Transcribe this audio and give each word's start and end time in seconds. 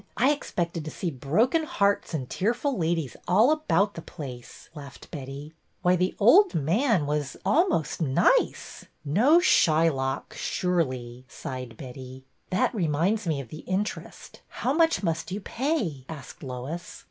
I 0.17 0.31
expected 0.31 0.83
to 0.85 0.89
see 0.89 1.11
broken 1.11 1.63
hearts 1.63 2.11
and 2.15 2.27
tearful 2.27 2.75
ladies 2.75 3.15
all 3.27 3.51
about 3.51 3.93
'the 3.93 4.01
place," 4.01 4.67
laughed 4.73 5.11
Betty." 5.11 5.53
Why, 5.83 5.95
the 5.95 6.15
old 6.19 6.55
man 6.55 7.05
was— 7.05 7.37
almost— 7.45 8.01
nice!" 8.01 8.85
No 9.19 9.37
Shylock, 9.37 10.33
surely," 10.33 11.25
sighed 11.29 11.77
Betty. 11.77 12.25
That 12.49 12.73
reminds 12.73 13.27
me 13.27 13.39
of 13.41 13.49
the 13.49 13.59
interest. 13.67 14.41
How 14.47 14.73
much 14.73 15.03
must 15.03 15.31
you 15.31 15.39
pay?" 15.39 16.03
asked 16.09 16.41
Lois. 16.41 16.99